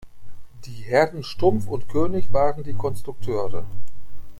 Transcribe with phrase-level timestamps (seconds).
[0.65, 3.67] Die Herren Stumpf und König waren die Konstrukteure.